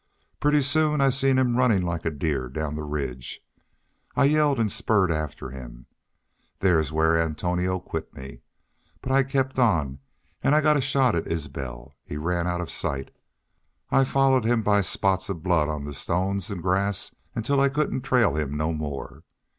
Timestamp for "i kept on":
9.11-9.99